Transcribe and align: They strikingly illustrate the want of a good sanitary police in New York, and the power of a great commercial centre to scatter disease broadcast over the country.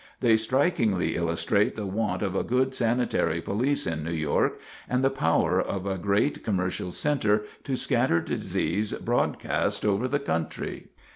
They 0.19 0.35
strikingly 0.35 1.15
illustrate 1.15 1.75
the 1.75 1.85
want 1.85 2.23
of 2.23 2.35
a 2.35 2.43
good 2.43 2.73
sanitary 2.73 3.39
police 3.39 3.85
in 3.85 4.03
New 4.03 4.11
York, 4.13 4.59
and 4.89 5.03
the 5.03 5.11
power 5.11 5.61
of 5.61 5.85
a 5.85 5.99
great 5.99 6.43
commercial 6.43 6.89
centre 6.91 7.45
to 7.65 7.75
scatter 7.75 8.19
disease 8.19 8.93
broadcast 8.93 9.85
over 9.85 10.07
the 10.07 10.17
country. 10.17 10.87